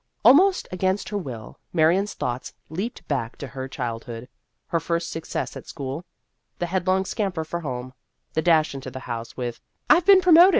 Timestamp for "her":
1.09-1.17, 3.45-3.67, 4.69-4.79